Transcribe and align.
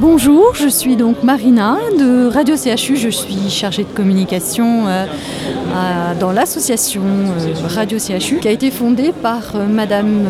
Bonjour, 0.00 0.54
je 0.54 0.68
suis 0.68 0.94
donc 0.94 1.24
Marina 1.24 1.76
de 1.98 2.28
Radio 2.28 2.54
CHU. 2.54 2.96
Je 2.96 3.08
suis 3.08 3.50
chargée 3.50 3.82
de 3.82 3.88
communication 3.88 4.86
euh, 4.86 5.06
dans 6.20 6.30
l'association 6.30 7.02
euh, 7.02 7.66
Radio 7.66 7.98
CHU 7.98 8.36
qui 8.36 8.46
a 8.46 8.52
été 8.52 8.70
fondée 8.70 9.12
par 9.12 9.56
euh, 9.56 9.66
Madame 9.66 10.22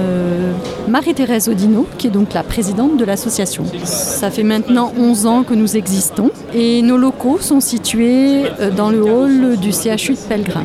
Marie-Thérèse 0.88 1.50
Odino, 1.50 1.86
qui 1.98 2.06
est 2.06 2.10
donc 2.10 2.32
la 2.32 2.44
présidente 2.44 2.96
de 2.96 3.04
l'association. 3.04 3.64
Ça 3.84 4.30
fait 4.30 4.42
maintenant 4.42 4.90
11 4.98 5.26
ans 5.26 5.42
que 5.42 5.52
nous 5.52 5.76
existons 5.76 6.30
et 6.54 6.80
nos 6.80 6.96
locaux 6.96 7.38
sont 7.38 7.60
situés 7.60 8.44
dans 8.74 8.88
le 8.88 9.02
hall 9.02 9.58
du 9.58 9.72
CHU 9.72 10.12
de 10.12 10.28
Pellegrin. 10.30 10.64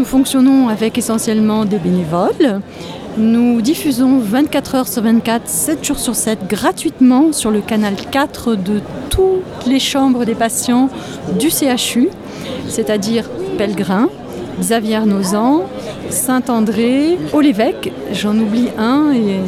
Nous 0.00 0.06
fonctionnons 0.06 0.70
avec 0.70 0.96
essentiellement 0.96 1.66
des 1.66 1.76
bénévoles. 1.76 2.62
Nous 3.18 3.60
diffusons 3.60 4.18
24 4.18 4.74
heures 4.74 4.88
sur 4.88 5.02
24, 5.02 5.46
7 5.46 5.84
jours 5.84 5.98
sur 5.98 6.14
7, 6.14 6.46
gratuitement 6.48 7.34
sur 7.34 7.50
le 7.50 7.60
canal 7.60 7.96
4 8.10 8.54
de 8.54 8.80
toutes 9.10 9.66
les 9.66 9.78
chambres 9.78 10.24
des 10.24 10.34
patients 10.34 10.88
du 11.38 11.50
CHU, 11.50 12.08
c'est-à-dire 12.66 13.28
Pellegrin, 13.58 14.08
Xavier 14.58 15.00
Nozan, 15.00 15.66
Saint-André, 16.10 17.18
Olévêque, 17.32 17.92
j'en 18.12 18.36
oublie 18.36 18.68
un, 18.78 19.12
et 19.12 19.40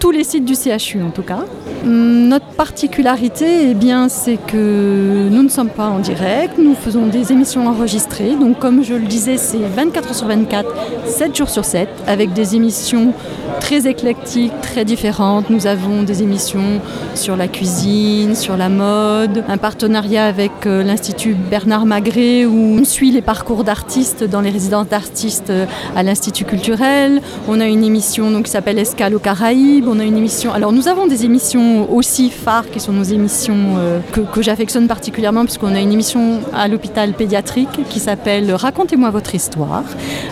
tous 0.00 0.10
les 0.10 0.24
sites 0.24 0.44
du 0.44 0.54
CHU 0.54 1.02
en 1.02 1.10
tout 1.10 1.22
cas. 1.22 1.44
Hum, 1.84 2.28
notre 2.28 2.46
particularité, 2.46 3.70
eh 3.70 3.74
bien, 3.74 4.08
c'est 4.08 4.38
que 4.38 5.28
nous 5.30 5.42
ne 5.42 5.48
sommes 5.48 5.70
pas 5.70 5.88
en 5.88 5.98
direct, 5.98 6.58
nous 6.58 6.74
faisons 6.74 7.06
des 7.06 7.32
émissions 7.32 7.66
enregistrées. 7.68 8.34
Donc, 8.34 8.58
comme 8.58 8.82
je 8.82 8.94
le 8.94 9.06
disais, 9.06 9.36
c'est 9.36 9.58
24 9.58 10.08
heures 10.08 10.14
sur 10.14 10.26
24, 10.26 10.68
7 11.06 11.36
jours 11.36 11.48
sur 11.48 11.64
7, 11.64 11.88
avec 12.06 12.32
des 12.32 12.56
émissions 12.56 13.12
très 13.60 13.86
éclectiques, 13.86 14.52
très 14.62 14.84
différentes. 14.84 15.50
Nous 15.50 15.66
avons 15.66 16.02
des 16.02 16.22
émissions 16.22 16.80
sur 17.14 17.36
la 17.36 17.48
cuisine, 17.48 18.34
sur 18.34 18.56
la 18.56 18.68
mode, 18.68 19.44
un 19.48 19.58
partenariat 19.58 20.26
avec 20.26 20.66
euh, 20.66 20.82
l'Institut 20.82 21.34
Bernard 21.34 21.86
Magret 21.86 22.46
où 22.46 22.78
on 22.80 22.84
suit 22.84 23.10
les 23.10 23.22
parcours 23.22 23.64
d'artistes 23.64 24.24
dans 24.24 24.40
les 24.40 24.50
résidences 24.50 24.88
d'artistes 24.88 25.50
euh, 25.50 25.66
à 25.94 26.02
l'Institut 26.06 26.44
culturel. 26.44 27.20
On 27.48 27.60
a 27.60 27.66
une 27.66 27.84
émission 27.84 28.30
donc, 28.30 28.44
qui 28.44 28.50
s'appelle 28.50 28.78
Escale 28.78 29.14
aux 29.14 29.18
Caraïbes. 29.18 29.86
On 29.88 30.00
a 30.00 30.04
une 30.04 30.16
émission. 30.16 30.52
Alors, 30.52 30.72
nous 30.72 30.88
avons 30.88 31.06
des 31.06 31.24
émissions 31.24 31.92
aussi 31.94 32.30
phares 32.30 32.70
qui 32.70 32.80
sont 32.80 32.92
nos 32.92 33.02
émissions 33.02 33.76
euh, 33.78 34.00
que, 34.12 34.42
j'affectionne 34.42 34.86
particulièrement 34.86 35.44
puisqu'on 35.44 35.74
a 35.74 35.80
une 35.80 35.92
émission 35.92 36.40
à 36.54 36.68
l'hôpital 36.68 37.12
pédiatrique 37.12 37.80
qui 37.90 38.00
s'appelle 38.00 38.54
Racontez-moi 38.54 39.10
votre 39.10 39.34
histoire 39.34 39.84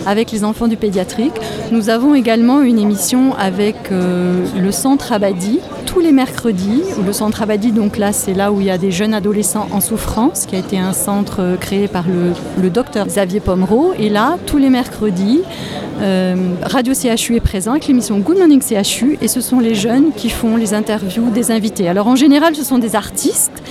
avec 0.05 0.31
les 0.31 0.43
enfants 0.43 0.67
du 0.67 0.77
pédiatrique. 0.77 1.33
Nous 1.71 1.89
avons 1.89 2.15
également 2.15 2.61
une 2.61 2.79
émission 2.79 3.35
avec 3.35 3.75
euh, 3.91 4.45
le 4.57 4.71
centre 4.71 5.11
Abadi 5.11 5.59
tous 5.95 6.01
les 6.01 6.11
mercredis. 6.11 6.81
Le 7.05 7.13
centre 7.13 7.41
Abadi, 7.41 7.71
donc 7.71 7.97
là, 7.97 8.11
c'est 8.11 8.33
là 8.33 8.51
où 8.51 8.59
il 8.59 8.67
y 8.67 8.69
a 8.69 8.77
des 8.77 8.91
jeunes 8.91 9.13
adolescents 9.13 9.67
en 9.71 9.79
souffrance, 9.79 10.45
qui 10.45 10.57
a 10.57 10.59
été 10.59 10.77
un 10.77 10.91
centre 10.91 11.37
euh, 11.39 11.55
créé 11.55 11.87
par 11.87 12.03
le, 12.05 12.33
le 12.61 12.69
docteur 12.69 13.05
Xavier 13.05 13.39
Pomereau. 13.39 13.93
Et 13.97 14.09
là, 14.09 14.37
tous 14.45 14.57
les 14.57 14.69
mercredis, 14.69 15.41
euh, 16.01 16.35
Radio 16.63 16.93
CHU 16.93 17.35
est 17.35 17.41
présent 17.41 17.71
avec 17.71 17.87
l'émission 17.87 18.19
Good 18.19 18.37
Morning 18.37 18.61
CHU 18.61 19.17
et 19.21 19.27
ce 19.27 19.41
sont 19.41 19.59
les 19.59 19.75
jeunes 19.75 20.11
qui 20.15 20.29
font 20.29 20.57
les 20.57 20.73
interviews 20.73 21.29
des 21.29 21.51
invités. 21.51 21.87
Alors 21.87 22.07
en 22.07 22.15
général, 22.15 22.55
ce 22.55 22.63
sont 22.63 22.77
des 22.77 22.95
artistes 22.95 23.63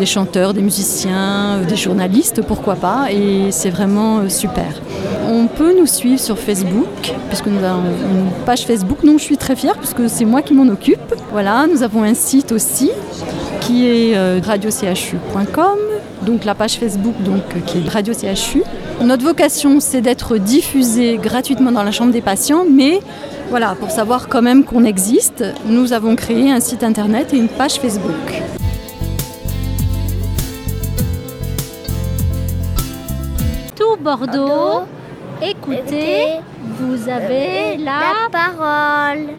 des 0.00 0.06
chanteurs, 0.06 0.54
des 0.54 0.62
musiciens, 0.62 1.60
des 1.68 1.76
journalistes, 1.76 2.40
pourquoi 2.40 2.74
pas, 2.74 3.08
et 3.12 3.50
c'est 3.50 3.68
vraiment 3.68 4.26
super. 4.30 4.80
On 5.28 5.46
peut 5.46 5.78
nous 5.78 5.86
suivre 5.86 6.18
sur 6.18 6.38
Facebook, 6.38 7.12
puisque 7.28 7.46
nous 7.46 7.62
avons 7.62 7.82
une 7.82 8.30
page 8.46 8.64
Facebook 8.64 9.04
dont 9.04 9.18
je 9.18 9.24
suis 9.24 9.36
très 9.36 9.56
fière, 9.56 9.76
puisque 9.76 10.08
c'est 10.08 10.24
moi 10.24 10.40
qui 10.40 10.54
m'en 10.54 10.72
occupe. 10.72 11.14
Voilà, 11.32 11.66
nous 11.70 11.82
avons 11.82 12.02
un 12.02 12.14
site 12.14 12.50
aussi 12.50 12.90
qui 13.70 13.86
est 13.86 14.16
euh, 14.16 14.40
radiochu.com, 14.44 15.78
donc 16.22 16.44
la 16.44 16.56
page 16.56 16.72
Facebook 16.72 17.14
donc, 17.22 17.42
qui 17.66 17.78
est 17.78 17.88
Radio 17.88 18.12
CHU. 18.12 18.64
Notre 19.00 19.22
vocation, 19.22 19.78
c'est 19.78 20.00
d'être 20.00 20.38
diffusé 20.38 21.18
gratuitement 21.18 21.70
dans 21.70 21.84
la 21.84 21.92
chambre 21.92 22.12
des 22.12 22.20
patients, 22.20 22.64
mais 22.68 22.98
voilà, 23.48 23.76
pour 23.78 23.92
savoir 23.92 24.26
quand 24.28 24.42
même 24.42 24.64
qu'on 24.64 24.82
existe, 24.82 25.44
nous 25.66 25.92
avons 25.92 26.16
créé 26.16 26.50
un 26.50 26.58
site 26.58 26.82
internet 26.82 27.32
et 27.32 27.36
une 27.36 27.46
page 27.46 27.74
Facebook. 27.74 28.42
Tout 33.76 33.96
Bordeaux, 34.02 34.82
écoutez, 35.40 36.40
vous 36.80 37.08
avez 37.08 37.76
la, 37.76 38.00
la 38.00 38.28
parole. 38.32 39.28